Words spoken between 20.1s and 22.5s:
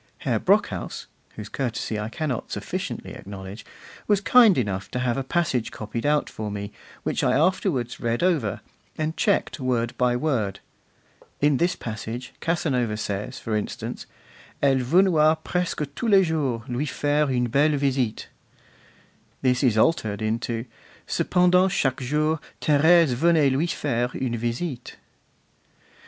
into: 'Cependant chaque jour